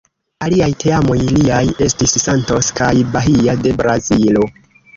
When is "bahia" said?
3.13-3.57